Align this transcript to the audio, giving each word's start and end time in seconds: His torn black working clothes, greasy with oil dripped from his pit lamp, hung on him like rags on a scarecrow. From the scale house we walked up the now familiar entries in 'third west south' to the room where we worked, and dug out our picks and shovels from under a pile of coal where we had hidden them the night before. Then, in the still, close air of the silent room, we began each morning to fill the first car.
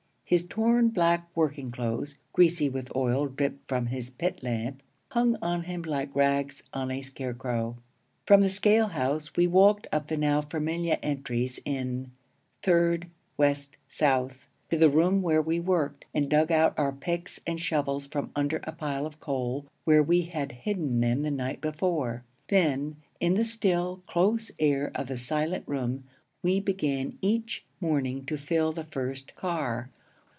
His 0.31 0.47
torn 0.47 0.87
black 0.87 1.27
working 1.35 1.71
clothes, 1.71 2.15
greasy 2.31 2.69
with 2.69 2.95
oil 2.95 3.27
dripped 3.27 3.67
from 3.67 3.87
his 3.87 4.09
pit 4.11 4.41
lamp, 4.41 4.81
hung 5.09 5.35
on 5.41 5.63
him 5.63 5.81
like 5.81 6.15
rags 6.15 6.63
on 6.73 6.89
a 6.89 7.01
scarecrow. 7.01 7.75
From 8.25 8.39
the 8.39 8.47
scale 8.47 8.87
house 8.87 9.35
we 9.35 9.45
walked 9.45 9.87
up 9.91 10.07
the 10.07 10.15
now 10.15 10.39
familiar 10.39 10.97
entries 11.03 11.59
in 11.65 12.11
'third 12.63 13.09
west 13.35 13.75
south' 13.89 14.47
to 14.69 14.77
the 14.77 14.89
room 14.89 15.21
where 15.21 15.41
we 15.41 15.59
worked, 15.59 16.05
and 16.13 16.29
dug 16.29 16.49
out 16.49 16.79
our 16.79 16.93
picks 16.93 17.41
and 17.45 17.59
shovels 17.59 18.07
from 18.07 18.31
under 18.33 18.61
a 18.63 18.71
pile 18.71 19.05
of 19.05 19.19
coal 19.19 19.65
where 19.83 20.01
we 20.01 20.21
had 20.21 20.53
hidden 20.53 21.01
them 21.01 21.23
the 21.23 21.29
night 21.31 21.59
before. 21.59 22.23
Then, 22.47 22.95
in 23.19 23.33
the 23.33 23.43
still, 23.43 24.01
close 24.07 24.49
air 24.59 24.91
of 24.95 25.07
the 25.07 25.17
silent 25.17 25.65
room, 25.67 26.05
we 26.41 26.61
began 26.61 27.17
each 27.19 27.65
morning 27.81 28.23
to 28.27 28.37
fill 28.37 28.71
the 28.71 28.85
first 28.85 29.35
car. 29.35 29.89